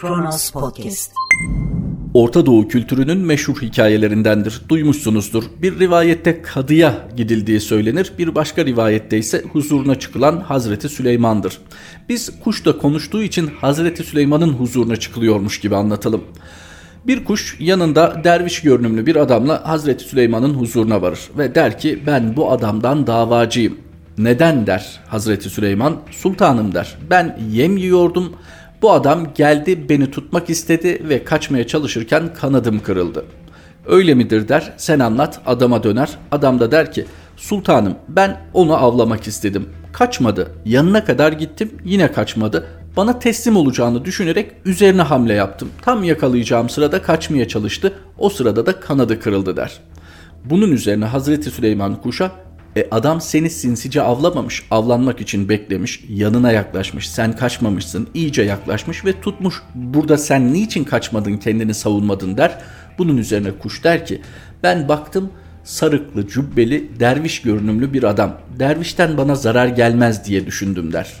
[0.00, 1.12] Kronos Podcast.
[2.14, 4.62] Orta Doğu kültürünün meşhur hikayelerindendir.
[4.68, 5.44] Duymuşsunuzdur.
[5.62, 8.12] Bir rivayette kadıya gidildiği söylenir.
[8.18, 11.58] Bir başka rivayette ise huzuruna çıkılan Hazreti Süleyman'dır.
[12.08, 16.24] Biz kuşla konuştuğu için Hazreti Süleyman'ın huzuruna çıkılıyormuş gibi anlatalım.
[17.06, 22.36] Bir kuş yanında derviş görünümlü bir adamla Hazreti Süleyman'ın huzuruna varır ve der ki ben
[22.36, 23.78] bu adamdan davacıyım.
[24.18, 25.96] Neden der Hazreti Süleyman?
[26.10, 26.98] Sultanım der.
[27.10, 28.32] Ben yem yiyordum.
[28.82, 33.24] Bu adam geldi beni tutmak istedi ve kaçmaya çalışırken kanadım kırıldı.
[33.86, 36.10] Öyle midir der sen anlat adama döner.
[36.30, 37.06] Adam da der ki
[37.36, 39.68] sultanım ben onu avlamak istedim.
[39.92, 42.66] Kaçmadı yanına kadar gittim yine kaçmadı.
[42.96, 45.68] Bana teslim olacağını düşünerek üzerine hamle yaptım.
[45.82, 47.92] Tam yakalayacağım sırada kaçmaya çalıştı.
[48.18, 49.80] O sırada da kanadı kırıldı der.
[50.44, 52.30] Bunun üzerine Hazreti Süleyman kuşa
[52.76, 59.20] e adam seni sinsice avlamamış, avlanmak için beklemiş, yanına yaklaşmış, sen kaçmamışsın, iyice yaklaşmış ve
[59.20, 59.62] tutmuş.
[59.74, 62.58] Burada sen niçin kaçmadın, kendini savunmadın der.
[62.98, 64.20] Bunun üzerine kuş der ki,
[64.62, 65.30] ben baktım
[65.64, 68.36] sarıklı, cübbeli, derviş görünümlü bir adam.
[68.58, 71.12] Dervişten bana zarar gelmez diye düşündüm der.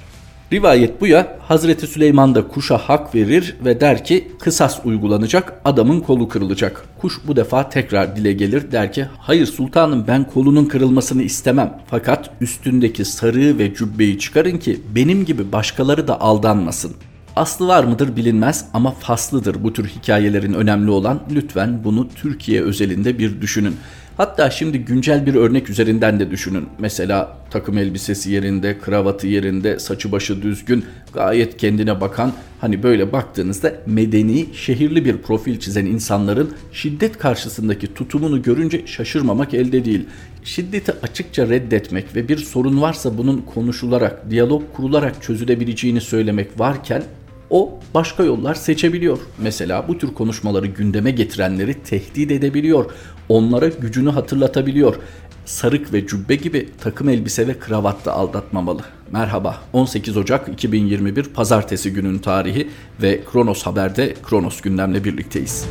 [0.52, 6.00] Rivayet bu ya Hazreti Süleyman da kuşa hak verir ve der ki kısas uygulanacak adamın
[6.00, 6.84] kolu kırılacak.
[7.00, 12.30] Kuş bu defa tekrar dile gelir der ki hayır sultanım ben kolunun kırılmasını istemem fakat
[12.40, 16.92] üstündeki sarığı ve cübbeyi çıkarın ki benim gibi başkaları da aldanmasın.
[17.36, 21.20] Aslı var mıdır bilinmez ama faslıdır bu tür hikayelerin önemli olan.
[21.34, 23.76] Lütfen bunu Türkiye özelinde bir düşünün.
[24.20, 26.66] Hatta şimdi güncel bir örnek üzerinden de düşünün.
[26.78, 33.74] Mesela takım elbisesi yerinde, kravatı yerinde, saçı başı düzgün, gayet kendine bakan, hani böyle baktığınızda
[33.86, 40.06] medeni, şehirli bir profil çizen insanların şiddet karşısındaki tutumunu görünce şaşırmamak elde değil.
[40.44, 47.02] Şiddeti açıkça reddetmek ve bir sorun varsa bunun konuşularak, diyalog kurularak çözülebileceğini söylemek varken
[47.50, 49.18] o başka yollar seçebiliyor.
[49.38, 52.90] Mesela bu tür konuşmaları gündeme getirenleri tehdit edebiliyor.
[53.30, 54.96] Onlara gücünü hatırlatabiliyor.
[55.44, 58.80] Sarık ve cübbe gibi takım elbise ve kravat da aldatmamalı.
[59.12, 62.68] Merhaba 18 Ocak 2021 Pazartesi günün tarihi
[63.02, 65.68] ve Kronos Haber'de Kronos gündemle birlikteyiz.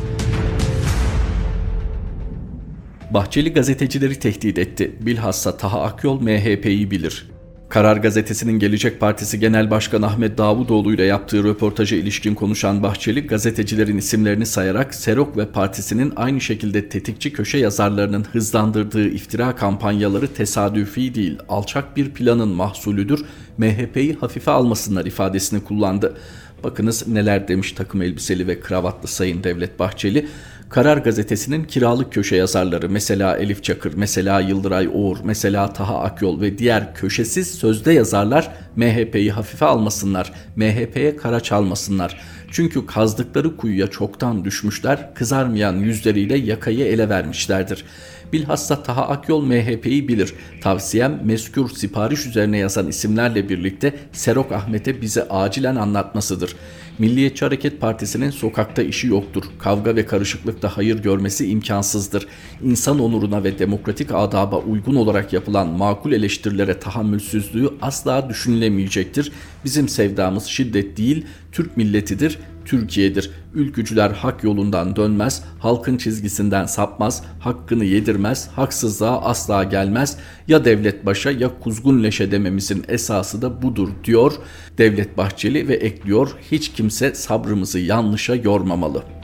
[3.10, 4.96] Bahçeli gazetecileri tehdit etti.
[5.00, 7.26] Bilhassa Taha Akyol MHP'yi bilir.
[7.70, 13.98] Karar Gazetesi'nin Gelecek Partisi Genel Başkanı Ahmet Davutoğlu ile yaptığı röportaja ilişkin konuşan Bahçeli, gazetecilerin
[13.98, 21.38] isimlerini sayarak Serok ve partisinin aynı şekilde tetikçi köşe yazarlarının hızlandırdığı iftira kampanyaları tesadüfi değil,
[21.48, 23.24] alçak bir planın mahsulüdür,
[23.58, 26.16] MHP'yi hafife almasınlar ifadesini kullandı.
[26.64, 30.28] Bakınız neler demiş takım elbiseli ve kravatlı Sayın Devlet Bahçeli.
[30.70, 36.58] Karar Gazetesi'nin kiralık köşe yazarları mesela Elif Çakır, mesela Yıldıray Oğur, mesela Taha Akyol ve
[36.58, 42.20] diğer köşesiz sözde yazarlar MHP'yi hafife almasınlar, MHP'ye kara çalmasınlar.
[42.50, 47.84] Çünkü kazdıkları kuyuya çoktan düşmüşler, kızarmayan yüzleriyle yakayı ele vermişlerdir.
[48.32, 50.34] Bilhassa Taha Akyol MHP'yi bilir.
[50.60, 56.56] Tavsiyem meskür sipariş üzerine yazan isimlerle birlikte Serok Ahmet'e bize acilen anlatmasıdır.
[57.00, 59.44] Milliyetçi Hareket Partisi'nin sokakta işi yoktur.
[59.58, 62.26] Kavga ve karışıklıkta hayır görmesi imkansızdır.
[62.64, 69.32] İnsan onuruna ve demokratik adaba uygun olarak yapılan makul eleştirilere tahammülsüzlüğü asla düşünülemeyecektir.
[69.64, 72.38] Bizim sevdamız şiddet değil, Türk milletidir,
[72.70, 73.30] Türkiye'dir.
[73.54, 80.16] Ülkücüler hak yolundan dönmez, halkın çizgisinden sapmaz, hakkını yedirmez, haksızlığa asla gelmez.
[80.48, 84.32] Ya devlet başa ya kuzgun leşe dememizin esası da budur diyor
[84.78, 89.19] Devlet Bahçeli ve ekliyor hiç kimse sabrımızı yanlışa yormamalı.''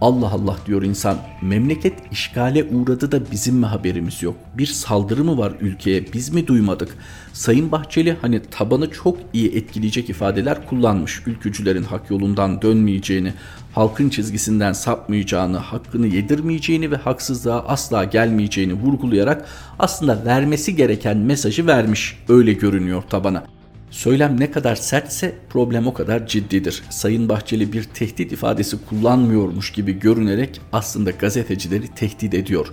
[0.00, 1.18] Allah Allah diyor insan.
[1.42, 4.36] Memleket işgale uğradı da bizim mi haberimiz yok?
[4.54, 6.12] Bir saldırı mı var ülkeye?
[6.12, 6.96] Biz mi duymadık?
[7.32, 11.22] Sayın Bahçeli hani tabanı çok iyi etkileyecek ifadeler kullanmış.
[11.26, 13.32] Ülkücülerin hak yolundan dönmeyeceğini,
[13.72, 19.48] halkın çizgisinden sapmayacağını, hakkını yedirmeyeceğini ve haksızlığa asla gelmeyeceğini vurgulayarak
[19.78, 22.18] aslında vermesi gereken mesajı vermiş.
[22.28, 23.57] Öyle görünüyor tabana.
[23.90, 26.82] Söylem ne kadar sertse problem o kadar ciddidir.
[26.90, 32.66] Sayın Bahçeli bir tehdit ifadesi kullanmıyormuş gibi görünerek aslında gazetecileri tehdit ediyor.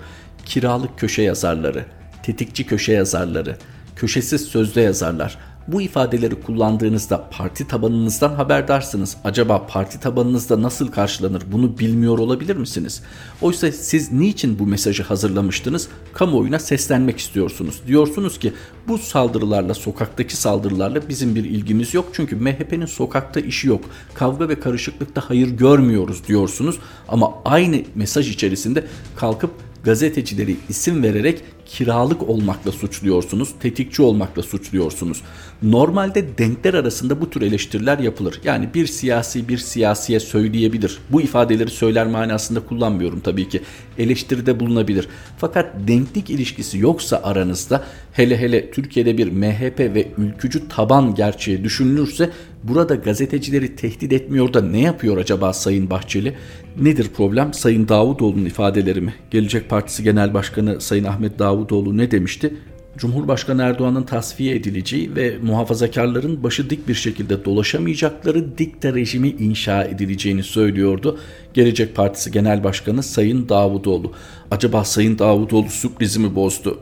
[0.46, 1.86] Kiralık köşe yazarları,
[2.24, 3.58] tetikçi köşe yazarları,
[3.96, 9.18] köşesiz sözde yazarlar bu ifadeleri kullandığınızda parti tabanınızdan haberdarsınız.
[9.24, 13.02] Acaba parti tabanınızda nasıl karşılanır bunu bilmiyor olabilir misiniz?
[13.42, 15.88] Oysa siz niçin bu mesajı hazırlamıştınız?
[16.14, 17.82] Kamuoyuna seslenmek istiyorsunuz.
[17.88, 18.54] Diyorsunuz ki
[18.88, 22.10] bu saldırılarla, sokaktaki saldırılarla bizim bir ilgimiz yok.
[22.14, 23.82] Çünkü MHP'nin sokakta işi yok.
[24.14, 26.80] Kavga ve karışıklıkta hayır görmüyoruz diyorsunuz.
[27.08, 28.86] Ama aynı mesaj içerisinde
[29.16, 29.52] kalkıp
[29.84, 35.22] gazetecileri isim vererek kiralık olmakla suçluyorsunuz, tetikçi olmakla suçluyorsunuz.
[35.64, 38.42] Normalde denkler arasında bu tür eleştiriler yapılır.
[38.44, 40.98] Yani bir siyasi bir siyasiye söyleyebilir.
[41.10, 43.62] Bu ifadeleri söyler manasında kullanmıyorum tabii ki.
[43.98, 45.08] Eleştiride bulunabilir.
[45.38, 47.84] Fakat denklik ilişkisi yoksa aranızda
[48.14, 52.30] hele hele Türkiye'de bir MHP ve ülkücü taban gerçeği düşünülürse
[52.64, 56.36] burada gazetecileri tehdit etmiyor da ne yapıyor acaba Sayın Bahçeli?
[56.82, 57.54] Nedir problem?
[57.54, 59.14] Sayın Davutoğlu'nun ifadeleri mi?
[59.32, 61.55] Gelecek Partisi Genel Başkanı Sayın Ahmet Davutoğlu
[61.98, 62.54] ne demişti?
[62.98, 70.44] Cumhurbaşkanı Erdoğan'ın tasfiye edileceği ve muhafazakarların başı dik bir şekilde dolaşamayacakları dikte rejimi inşa edileceğini
[70.44, 71.20] söylüyordu.
[71.54, 74.12] Gelecek Partisi Genel Başkanı Sayın Davutoğlu.
[74.52, 76.80] Acaba Sayın Davutoğlu sürprizimi bozdu?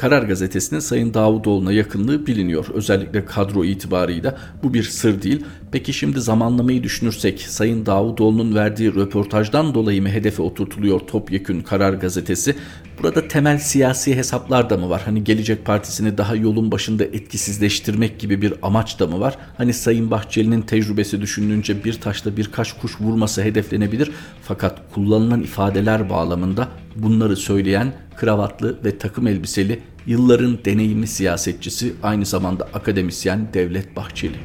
[0.00, 2.66] Karar Gazetesi'nin Sayın Davutoğlu'na yakınlığı biliniyor.
[2.74, 5.44] Özellikle kadro itibarıyla bu bir sır değil.
[5.72, 12.56] Peki şimdi zamanlamayı düşünürsek Sayın Davutoğlu'nun verdiği röportajdan dolayı mı hedefe oturtuluyor topyekün Karar Gazetesi?
[13.02, 15.02] Burada temel siyasi hesaplar da mı var?
[15.04, 19.38] Hani Gelecek Partisi'ni daha yolun başında etkisizleştirmek gibi bir amaç da mı var?
[19.56, 24.10] Hani Sayın Bahçeli'nin tecrübesi düşünülünce bir taşla birkaç kuş vurması hedeflenebilir.
[24.42, 32.68] Fakat kullanılan ifadeler bağlamında bunları söyleyen kravatlı ve takım elbiseli yılların deneyimli siyasetçisi aynı zamanda
[32.74, 34.36] akademisyen Devlet Bahçeli.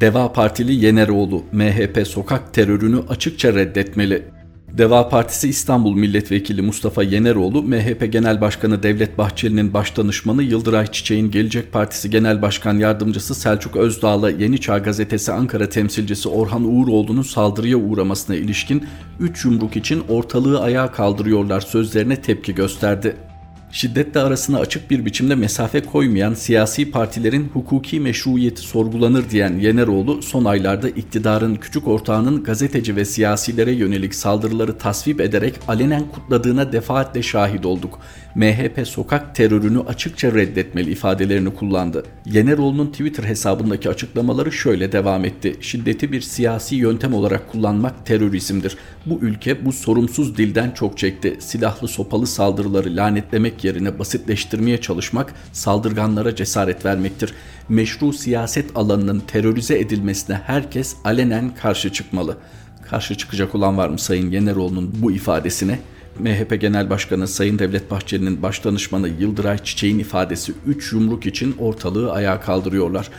[0.00, 4.39] Deva Partili Yeneroğlu MHP sokak terörünü açıkça reddetmeli.
[4.78, 11.72] Deva Partisi İstanbul Milletvekili Mustafa Yeneroğlu, MHP Genel Başkanı Devlet Bahçeli'nin başdanışmanı Yıldıray Çiçek'in Gelecek
[11.72, 18.36] Partisi Genel Başkan Yardımcısı Selçuk Özdağ'la Yeni Çağ Gazetesi Ankara temsilcisi Orhan Uğuroğlu'nun saldırıya uğramasına
[18.36, 18.84] ilişkin
[19.20, 23.16] 3 yumruk için ortalığı ayağa kaldırıyorlar sözlerine tepki gösterdi
[23.72, 30.44] şiddetle arasına açık bir biçimde mesafe koymayan siyasi partilerin hukuki meşruiyeti sorgulanır diyen Yeneroğlu son
[30.44, 37.66] aylarda iktidarın küçük ortağının gazeteci ve siyasilere yönelik saldırıları tasvip ederek alenen kutladığına defaatle şahit
[37.66, 37.98] olduk.
[38.34, 42.04] MHP sokak terörünü açıkça reddetmeli ifadelerini kullandı.
[42.26, 45.56] Yeneroğlu'nun Twitter hesabındaki açıklamaları şöyle devam etti.
[45.60, 48.76] Şiddeti bir siyasi yöntem olarak kullanmak terörizmdir.
[49.06, 51.36] Bu ülke bu sorumsuz dilden çok çekti.
[51.38, 57.34] Silahlı sopalı saldırıları lanetlemek yerine basitleştirmeye çalışmak saldırganlara cesaret vermektir.
[57.68, 62.36] Meşru siyaset alanının terörize edilmesine herkes alenen karşı çıkmalı.
[62.90, 65.78] Karşı çıkacak olan var mı Sayın Yeneroğlu'nun bu ifadesine?
[66.18, 72.40] MHP Genel Başkanı Sayın Devlet Bahçeli'nin başdanışmanı Yıldıray Çiçek'in ifadesi 3 yumruk için ortalığı ayağa
[72.40, 73.10] kaldırıyorlar.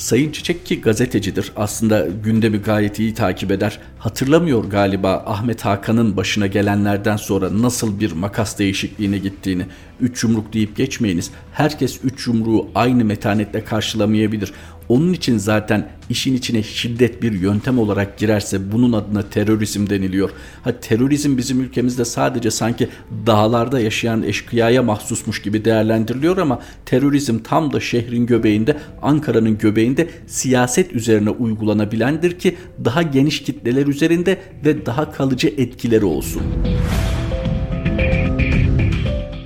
[0.00, 1.52] Sayın Çiçek ki gazetecidir.
[1.56, 3.78] Aslında gündemi gayet iyi takip eder.
[3.98, 9.66] Hatırlamıyor galiba Ahmet Hakan'ın başına gelenlerden sonra nasıl bir makas değişikliğine gittiğini.
[10.00, 11.30] Üç yumruk deyip geçmeyiniz.
[11.52, 14.52] Herkes üç yumruğu aynı metanetle karşılamayabilir.
[14.90, 20.30] Onun için zaten işin içine şiddet bir yöntem olarak girerse bunun adına terörizm deniliyor.
[20.64, 22.88] Ha terörizm bizim ülkemizde sadece sanki
[23.26, 30.92] dağlarda yaşayan eşkıyaya mahsusmuş gibi değerlendiriliyor ama terörizm tam da şehrin göbeğinde, Ankara'nın göbeğinde siyaset
[30.92, 36.42] üzerine uygulanabilendir ki daha geniş kitleler üzerinde ve daha kalıcı etkileri olsun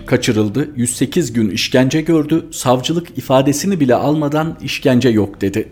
[0.07, 5.69] kaçırıldı, 108 gün işkence gördü, savcılık ifadesini bile almadan işkence yok dedi.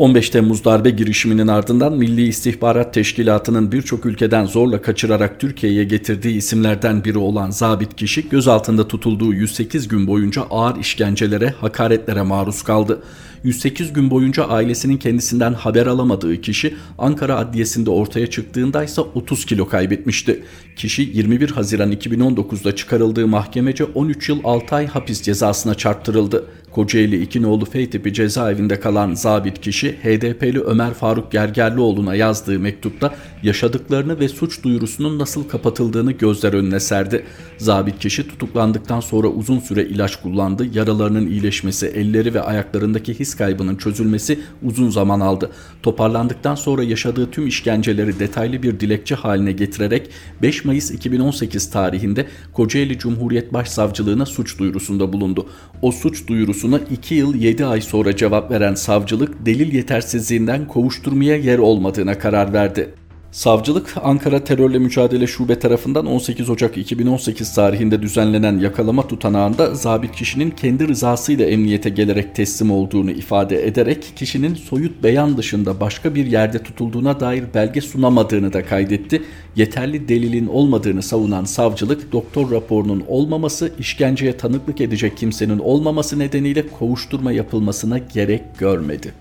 [0.00, 7.04] 15 Temmuz darbe girişiminin ardından Milli İstihbarat Teşkilatı'nın birçok ülkeden zorla kaçırarak Türkiye'ye getirdiği isimlerden
[7.04, 13.02] biri olan zabit kişi gözaltında tutulduğu 108 gün boyunca ağır işkencelere, hakaretlere maruz kaldı.
[13.44, 19.68] 108 gün boyunca ailesinin kendisinden haber alamadığı kişi Ankara Adliyesi'nde ortaya çıktığında ise 30 kilo
[19.68, 20.44] kaybetmişti.
[20.76, 26.44] Kişi 21 Haziran 2019'da çıkarıldığı mahkemece 13 yıl 6 ay hapis cezasına çarptırıldı.
[26.72, 34.20] Kocaeli İkinoğlu F tipi cezaevinde kalan zabit kişi HDP'li Ömer Faruk Gergerlioğlu'na yazdığı mektupta yaşadıklarını
[34.20, 37.24] ve suç duyurusunun nasıl kapatıldığını gözler önüne serdi.
[37.58, 40.66] Zabit kişi tutuklandıktan sonra uzun süre ilaç kullandı.
[40.74, 45.50] Yaralarının iyileşmesi, elleri ve ayaklarındaki his kaybının çözülmesi uzun zaman aldı.
[45.82, 50.10] Toparlandıktan sonra yaşadığı tüm işkenceleri detaylı bir dilekçe haline getirerek
[50.42, 55.46] 5 Mayıs 2018 tarihinde Kocaeli Cumhuriyet Başsavcılığına suç duyurusunda bulundu.
[55.82, 56.28] O suç
[56.62, 62.52] duyurusuna 2 yıl 7 ay sonra cevap veren savcılık delil yetersizliğinden kovuşturmaya yer olmadığına karar
[62.52, 62.94] verdi.
[63.32, 70.50] Savcılık Ankara Terörle Mücadele Şube tarafından 18 Ocak 2018 tarihinde düzenlenen yakalama tutanağında zabit kişinin
[70.50, 76.62] kendi rızasıyla emniyete gelerek teslim olduğunu ifade ederek kişinin soyut beyan dışında başka bir yerde
[76.62, 79.22] tutulduğuna dair belge sunamadığını da kaydetti.
[79.56, 87.32] Yeterli delilin olmadığını savunan savcılık doktor raporunun olmaması, işkenceye tanıklık edecek kimsenin olmaması nedeniyle kovuşturma
[87.32, 89.12] yapılmasına gerek görmedi.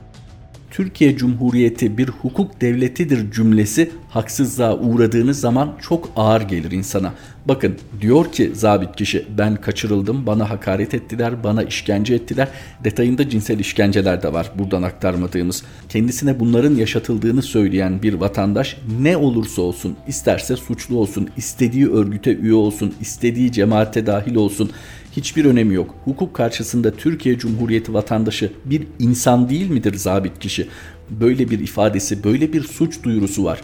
[0.80, 7.14] Türkiye Cumhuriyeti bir hukuk devletidir cümlesi haksızlığa uğradığınız zaman çok ağır gelir insana.
[7.46, 12.48] Bakın diyor ki zabit kişi ben kaçırıldım bana hakaret ettiler bana işkence ettiler.
[12.84, 15.64] Detayında cinsel işkenceler de var buradan aktarmadığımız.
[15.90, 22.54] Kendisine bunların yaşatıldığını söyleyen bir vatandaş ne olursa olsun isterse suçlu olsun istediği örgüte üye
[22.54, 24.72] olsun istediği cemaate dahil olsun
[25.20, 25.96] hiçbir önemi yok.
[26.06, 30.68] Hukuk karşısında Türkiye Cumhuriyeti vatandaşı bir insan değil midir zabit kişi?
[31.10, 33.62] Böyle bir ifadesi, böyle bir suç duyurusu var.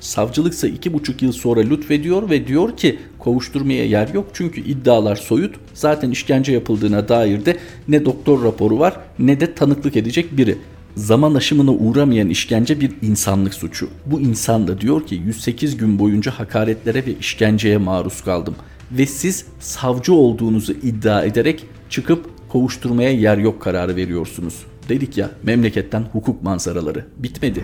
[0.00, 5.54] Savcılıksa iki buçuk yıl sonra lütfediyor ve diyor ki kovuşturmaya yer yok çünkü iddialar soyut.
[5.74, 7.56] Zaten işkence yapıldığına dair de
[7.88, 10.58] ne doktor raporu var ne de tanıklık edecek biri.
[10.96, 13.88] Zaman aşımına uğramayan işkence bir insanlık suçu.
[14.06, 18.54] Bu insan da diyor ki 108 gün boyunca hakaretlere ve işkenceye maruz kaldım
[18.92, 24.66] ve siz savcı olduğunuzu iddia ederek çıkıp kovuşturmaya yer yok kararı veriyorsunuz.
[24.88, 27.62] Dedik ya memleketten hukuk manzaraları bitmedi.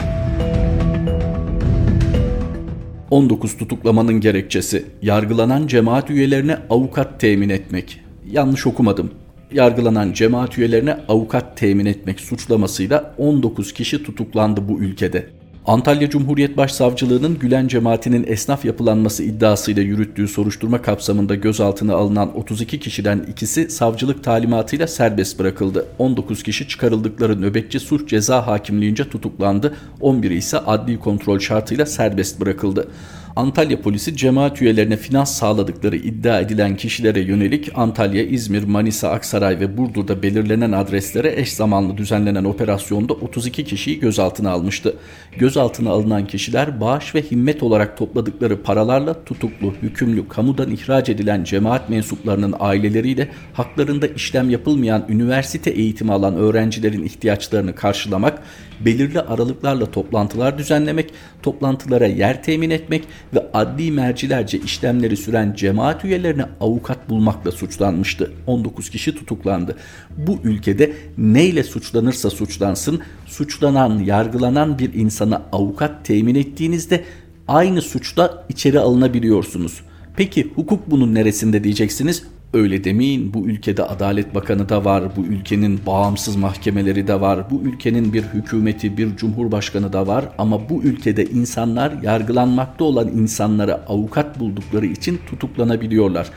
[3.11, 8.01] 19 tutuklamanın gerekçesi yargılanan cemaat üyelerine avukat temin etmek.
[8.31, 9.11] Yanlış okumadım.
[9.53, 15.27] Yargılanan cemaat üyelerine avukat temin etmek suçlamasıyla 19 kişi tutuklandı bu ülkede.
[15.67, 23.27] Antalya Cumhuriyet Başsavcılığı'nın Gülen cemaatinin esnaf yapılanması iddiasıyla yürüttüğü soruşturma kapsamında gözaltına alınan 32 kişiden
[23.31, 25.87] ikisi savcılık talimatıyla serbest bırakıldı.
[25.99, 29.75] 19 kişi çıkarıldıkları nöbetçi suç ceza hakimliğince tutuklandı.
[30.01, 32.89] 11'i ise adli kontrol şartıyla serbest bırakıldı.
[33.37, 39.77] Antalya polisi cemaat üyelerine finans sağladıkları iddia edilen kişilere yönelik Antalya, İzmir, Manisa, Aksaray ve
[39.77, 44.97] Burdur'da belirlenen adreslere eş zamanlı düzenlenen operasyonda 32 kişiyi gözaltına almıştı.
[45.39, 51.91] Gözaltına alınan kişiler bağış ve himmet olarak topladıkları paralarla tutuklu, hükümlü, kamudan ihraç edilen cemaat
[51.91, 58.43] mensuplarının aileleriyle haklarında işlem yapılmayan üniversite eğitimi alan öğrencilerin ihtiyaçlarını karşılamak,
[58.81, 61.11] belirli aralıklarla toplantılar düzenlemek,
[61.43, 63.05] toplantılara yer temin etmek
[63.35, 68.33] ve adli mercilerce işlemleri süren cemaat üyelerine avukat bulmakla suçlanmıştı.
[68.47, 69.77] 19 kişi tutuklandı.
[70.17, 77.05] Bu ülkede neyle suçlanırsa suçlansın, suçlanan, yargılanan bir insana avukat temin ettiğinizde
[77.49, 79.81] aynı suçla içeri alınabiliyorsunuz.
[80.17, 82.23] Peki hukuk bunun neresinde diyeceksiniz?
[82.55, 87.61] Öyle demeyin bu ülkede Adalet Bakanı da var, bu ülkenin bağımsız mahkemeleri de var, bu
[87.61, 94.41] ülkenin bir hükümeti, bir cumhurbaşkanı da var ama bu ülkede insanlar yargılanmakta olan insanlara avukat
[94.41, 96.31] buldukları için tutuklanabiliyorlar.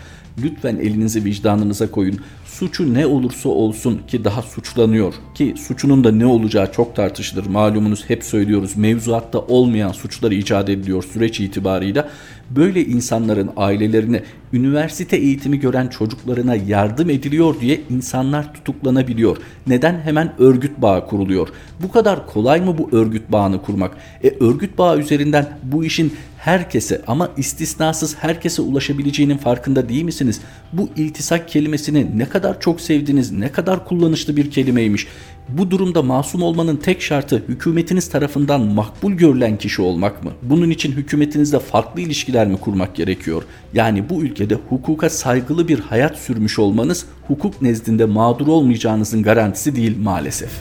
[0.44, 2.20] Lütfen elinizi vicdanınıza koyun.
[2.46, 7.46] Suçu ne olursa olsun ki daha suçlanıyor ki suçunun da ne olacağı çok tartışılır.
[7.46, 12.10] Malumunuz hep söylüyoruz mevzuatta olmayan suçlar icat ediliyor süreç itibarıyla.
[12.56, 14.24] Böyle insanların ailelerine
[14.54, 19.38] üniversite eğitimi gören çocuklarına yardım ediliyor diye insanlar tutuklanabiliyor.
[19.68, 21.48] Neden hemen örgüt bağı kuruluyor?
[21.84, 23.98] Bu kadar kolay mı bu örgüt bağını kurmak?
[24.24, 30.42] E örgüt bağı üzerinden bu işin herkese ama istisnasız herkese ulaşabileceğinin farkında değil misiniz?
[30.74, 35.08] Bu iltisak kelimesini ne kadar çok sevdiniz, ne kadar kullanışlı bir kelimeymiş.
[35.50, 40.32] Bu durumda masum olmanın tek şartı hükümetiniz tarafından makbul görülen kişi olmak mı?
[40.42, 43.44] Bunun için hükümetinizle farklı ilişkiler mi kurmak gerekiyor?
[43.74, 49.98] Yani bu ülkede hukuka saygılı bir hayat sürmüş olmanız hukuk nezdinde mağdur olmayacağınızın garantisi değil
[49.98, 50.52] maalesef.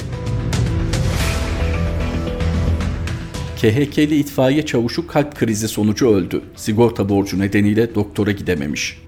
[3.56, 6.42] KHK'li itfaiye çavuşu kalp krizi sonucu öldü.
[6.56, 9.05] Sigorta borcu nedeniyle doktora gidememiş.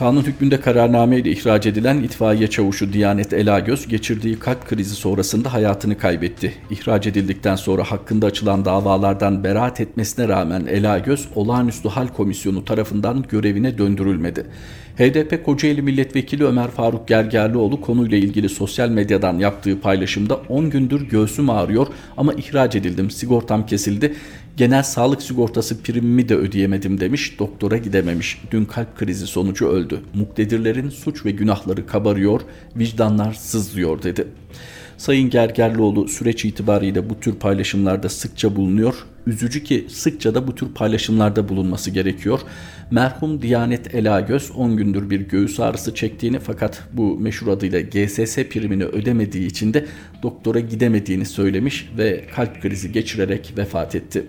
[0.00, 5.98] Kanun hükmünde kararname ile ihraç edilen itfaiye çavuşu Diyanet Elagöz geçirdiği kalp krizi sonrasında hayatını
[5.98, 6.52] kaybetti.
[6.70, 13.78] İhraç edildikten sonra hakkında açılan davalardan beraat etmesine rağmen Elagöz olağanüstü hal komisyonu tarafından görevine
[13.78, 14.46] döndürülmedi.
[14.98, 21.50] HDP Kocaeli Milletvekili Ömer Faruk Gergerlioğlu konuyla ilgili sosyal medyadan yaptığı paylaşımda 10 gündür göğsüm
[21.50, 24.14] ağrıyor ama ihraç edildim, sigortam kesildi.
[24.56, 28.40] Genel sağlık sigortası primimi de ödeyemedim demiş, doktora gidememiş.
[28.50, 29.89] Dün kalp krizi sonucu öldü.
[30.14, 32.40] Muktedirlerin suç ve günahları kabarıyor,
[32.76, 34.26] vicdanlar sızlıyor dedi.
[35.00, 38.94] Sayın Gergerlioğlu süreç itibariyle bu tür paylaşımlarda sıkça bulunuyor.
[39.26, 42.40] Üzücü ki sıkça da bu tür paylaşımlarda bulunması gerekiyor.
[42.90, 48.84] Merhum Diyanet Elagöz 10 gündür bir göğüs ağrısı çektiğini fakat bu meşhur adıyla GSS primini
[48.84, 49.86] ödemediği için de
[50.22, 54.24] doktora gidemediğini söylemiş ve kalp krizi geçirerek vefat etti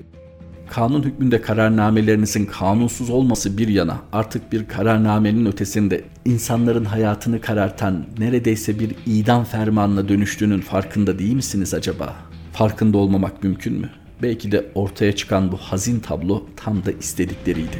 [0.72, 8.80] kanun hükmünde kararnamelerinizin kanunsuz olması bir yana artık bir kararnamenin ötesinde insanların hayatını karartan neredeyse
[8.80, 12.16] bir idam fermanına dönüştüğünün farkında değil misiniz acaba?
[12.54, 13.90] Farkında olmamak mümkün mü?
[14.22, 17.78] Belki de ortaya çıkan bu hazin tablo tam da istedikleriydi.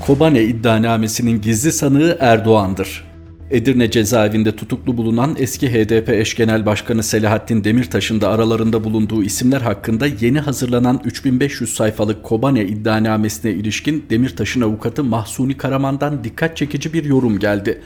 [0.00, 3.09] Kobane iddianamesinin gizli sanığı Erdoğan'dır.
[3.50, 9.60] Edirne cezaevinde tutuklu bulunan eski HDP eş genel başkanı Selahattin Demirtaş'ın da aralarında bulunduğu isimler
[9.60, 17.04] hakkında yeni hazırlanan 3500 sayfalık Kobane iddianamesine ilişkin Demirtaş'ın avukatı Mahsuni Karaman'dan dikkat çekici bir
[17.04, 17.80] yorum geldi.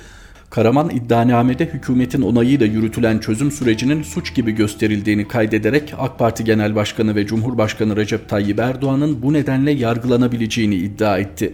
[0.50, 7.14] Karaman iddianamede hükümetin onayıyla yürütülen çözüm sürecinin suç gibi gösterildiğini kaydederek AK Parti Genel Başkanı
[7.14, 11.52] ve Cumhurbaşkanı Recep Tayyip Erdoğan'ın bu nedenle yargılanabileceğini iddia etti.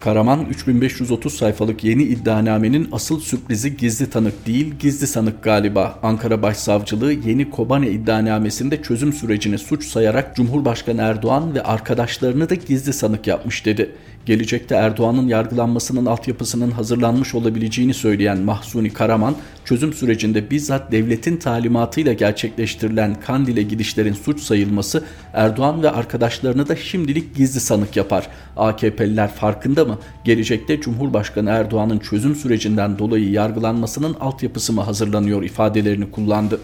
[0.00, 5.98] Karaman 3530 sayfalık yeni iddianamenin asıl sürprizi gizli tanık değil gizli sanık galiba.
[6.02, 12.92] Ankara Başsavcılığı yeni Kobane iddianamesinde çözüm sürecini suç sayarak Cumhurbaşkanı Erdoğan ve arkadaşlarını da gizli
[12.92, 13.92] sanık yapmış dedi
[14.26, 23.20] gelecekte Erdoğan'ın yargılanmasının altyapısının hazırlanmış olabileceğini söyleyen Mahsuni Karaman, çözüm sürecinde bizzat devletin talimatıyla gerçekleştirilen
[23.20, 28.28] Kandil'e gidişlerin suç sayılması Erdoğan ve arkadaşlarını da şimdilik gizli sanık yapar.
[28.56, 29.98] AKP'liler farkında mı?
[30.24, 36.60] Gelecekte Cumhurbaşkanı Erdoğan'ın çözüm sürecinden dolayı yargılanmasının altyapısı mı hazırlanıyor ifadelerini kullandı.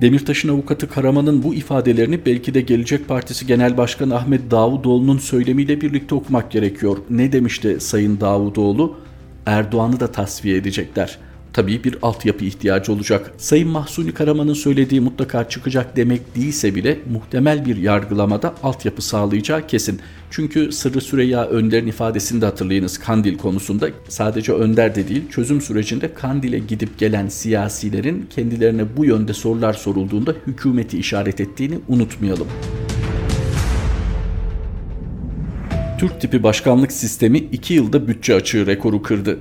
[0.00, 6.14] Demirtaş'ın avukatı Karaman'ın bu ifadelerini belki de Gelecek Partisi Genel Başkanı Ahmet Davutoğlu'nun söylemiyle birlikte
[6.14, 6.98] okumak gerekiyor.
[7.10, 8.96] Ne demişti Sayın Davutoğlu?
[9.46, 13.32] Erdoğan'ı da tasfiye edecekler.'' Tabii bir altyapı ihtiyacı olacak.
[13.38, 20.00] Sayın Mahsuni Karaman'ın söylediği mutlaka çıkacak demek değilse bile muhtemel bir yargılamada altyapı sağlayacağı kesin.
[20.30, 23.88] Çünkü Sırrı Süreyya Önder'in ifadesini de hatırlayınız Kandil konusunda.
[24.08, 30.34] Sadece Önder de değil çözüm sürecinde Kandil'e gidip gelen siyasilerin kendilerine bu yönde sorular sorulduğunda
[30.46, 32.46] hükümeti işaret ettiğini unutmayalım.
[35.98, 39.38] Türk tipi başkanlık sistemi 2 yılda bütçe açığı rekoru kırdı.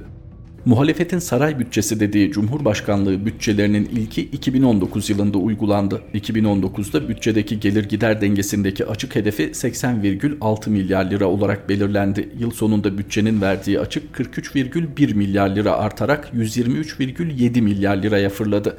[0.69, 6.01] Muhalefetin saray bütçesi dediği Cumhurbaşkanlığı bütçelerinin ilki 2019 yılında uygulandı.
[6.13, 12.29] 2019'da bütçedeki gelir gider dengesindeki açık hedefi 80,6 milyar lira olarak belirlendi.
[12.39, 18.77] Yıl sonunda bütçenin verdiği açık 43,1 milyar lira artarak 123,7 milyar liraya fırladı.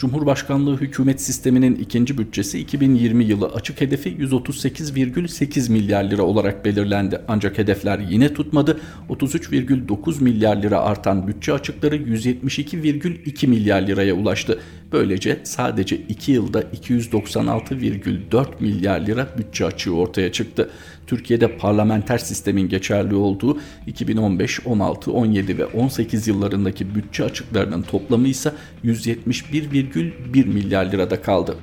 [0.00, 7.20] Cumhurbaşkanlığı hükümet sisteminin ikinci bütçesi 2020 yılı açık hedefi 138,8 milyar lira olarak belirlendi.
[7.28, 8.80] Ancak hedefler yine tutmadı.
[9.08, 14.58] 33,9 milyar lira artan bütçe açıkları 172,2 milyar liraya ulaştı.
[14.92, 20.70] Böylece sadece 2 yılda 296,4 milyar lira bütçe açığı ortaya çıktı.
[21.10, 28.52] Türkiye'de parlamenter sistemin geçerli olduğu 2015, 16, 17 ve 18 yıllarındaki bütçe açıklarının toplamı ise
[28.84, 31.56] 171,1 milyar lirada kaldı.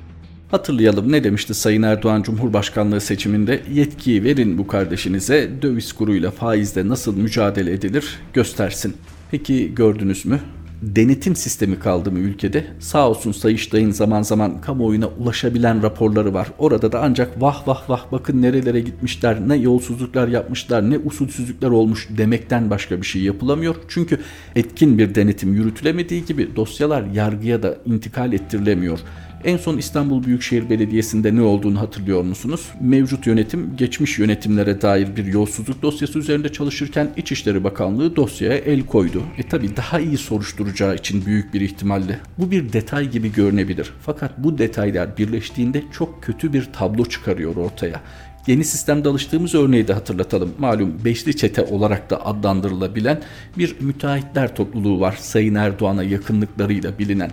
[0.50, 7.16] Hatırlayalım ne demişti Sayın Erdoğan Cumhurbaşkanlığı seçiminde yetkiyi verin bu kardeşinize döviz kuruyla faizle nasıl
[7.16, 8.96] mücadele edilir göstersin.
[9.30, 10.40] Peki gördünüz mü?
[10.82, 12.66] Denetim sistemi kaldı mı ülkede?
[12.78, 16.48] Sağ olsun Sayıştay'ın zaman zaman kamuoyuna ulaşabilen raporları var.
[16.58, 22.08] Orada da ancak vah vah vah bakın nerelere gitmişler, ne yolsuzluklar yapmışlar, ne usulsüzlükler olmuş
[22.10, 23.76] demekten başka bir şey yapılamıyor.
[23.88, 24.18] Çünkü
[24.56, 28.98] etkin bir denetim yürütülemediği gibi dosyalar yargıya da intikal ettirilemiyor.
[29.44, 32.68] En son İstanbul Büyükşehir Belediyesi'nde ne olduğunu hatırlıyor musunuz?
[32.80, 39.22] Mevcut yönetim geçmiş yönetimlere dair bir yolsuzluk dosyası üzerinde çalışırken İçişleri Bakanlığı dosyaya el koydu.
[39.38, 42.20] E tabi daha iyi soruşturacağı için büyük bir ihtimalle.
[42.38, 43.92] Bu bir detay gibi görünebilir.
[44.00, 48.02] Fakat bu detaylar birleştiğinde çok kötü bir tablo çıkarıyor ortaya.
[48.46, 50.54] Yeni sistemde alıştığımız örneği de hatırlatalım.
[50.58, 53.22] Malum beşli çete olarak da adlandırılabilen
[53.58, 57.30] bir müteahhitler topluluğu var Sayın Erdoğan'a yakınlıklarıyla bilinen.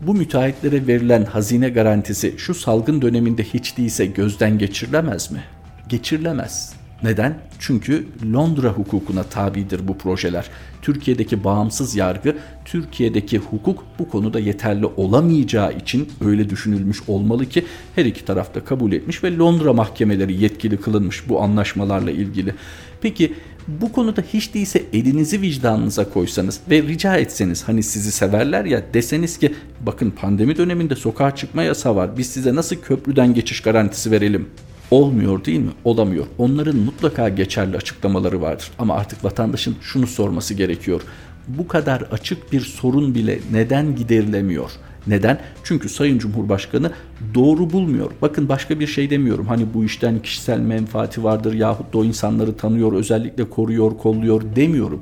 [0.00, 5.42] Bu müteahhitlere verilen hazine garantisi şu salgın döneminde hiç değilse gözden geçirilemez mi?
[5.88, 6.72] Geçirilemez.
[7.02, 7.38] Neden?
[7.58, 10.50] Çünkü Londra hukukuna tabidir bu projeler.
[10.82, 18.04] Türkiye'deki bağımsız yargı, Türkiye'deki hukuk bu konuda yeterli olamayacağı için öyle düşünülmüş olmalı ki her
[18.04, 22.54] iki tarafta kabul etmiş ve Londra mahkemeleri yetkili kılınmış bu anlaşmalarla ilgili.
[23.00, 23.34] Peki
[23.68, 29.38] bu konuda hiç değilse elinizi vicdanınıza koysanız ve rica etseniz hani sizi severler ya deseniz
[29.38, 34.48] ki bakın pandemi döneminde sokağa çıkma yasağı var biz size nasıl köprüden geçiş garantisi verelim
[34.90, 35.70] Olmuyor değil mi?
[35.84, 36.26] Olamıyor.
[36.38, 38.70] Onların mutlaka geçerli açıklamaları vardır.
[38.78, 41.00] Ama artık vatandaşın şunu sorması gerekiyor.
[41.48, 44.70] Bu kadar açık bir sorun bile neden giderilemiyor?
[45.08, 45.40] Neden?
[45.64, 46.92] Çünkü Sayın Cumhurbaşkanı
[47.34, 48.10] doğru bulmuyor.
[48.22, 49.46] Bakın başka bir şey demiyorum.
[49.46, 55.00] Hani bu işten kişisel menfaati vardır yahut da o insanları tanıyor, özellikle koruyor, kolluyor demiyorum.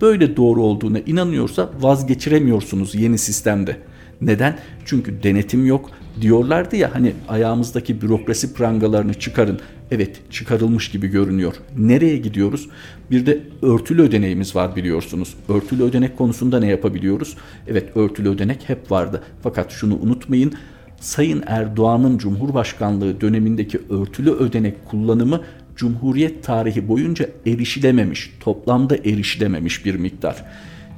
[0.00, 3.76] Böyle doğru olduğuna inanıyorsa vazgeçiremiyorsunuz yeni sistemde.
[4.20, 4.58] Neden?
[4.84, 5.90] Çünkü denetim yok.
[6.20, 9.60] Diyorlardı ya hani ayağımızdaki bürokrasi prangalarını çıkarın.
[9.90, 11.54] Evet çıkarılmış gibi görünüyor.
[11.78, 12.68] Nereye gidiyoruz?
[13.10, 15.34] Bir de örtülü ödeneğimiz var biliyorsunuz.
[15.48, 17.36] Örtülü ödenek konusunda ne yapabiliyoruz?
[17.68, 19.22] Evet örtülü ödenek hep vardı.
[19.42, 20.52] Fakat şunu unutmayın.
[21.00, 25.40] Sayın Erdoğan'ın Cumhurbaşkanlığı dönemindeki örtülü ödenek kullanımı
[25.76, 30.44] Cumhuriyet tarihi boyunca erişilememiş, toplamda erişilememiş bir miktar.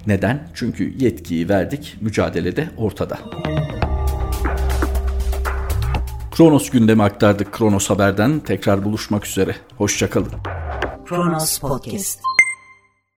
[0.08, 0.48] Neden?
[0.54, 3.18] Çünkü yetkiyi verdik, mücadelede ortada.
[6.30, 8.40] Kronos gündemi aktardık Kronos Haber'den.
[8.40, 9.56] Tekrar buluşmak üzere.
[9.76, 10.32] Hoşçakalın.
[11.06, 12.20] Kronos Podcast